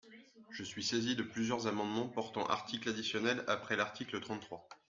[0.49, 4.67] Je suis saisi de plusieurs amendements portant articles additionnels après l’article trente-trois.